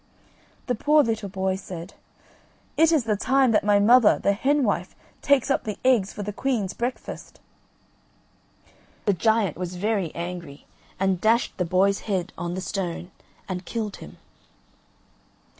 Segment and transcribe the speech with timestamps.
[0.65, 1.93] The poor little boy said:
[2.75, 6.23] "It is the time that my mother, the hen wife, takes up the eggs for
[6.23, 7.39] the queen's breakfast."
[9.05, 10.65] The Giant was very angry,
[10.99, 13.11] and dashed the boy's head on the stone
[13.47, 14.17] and killed him.